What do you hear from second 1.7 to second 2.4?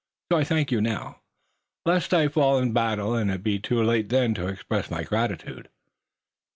lest I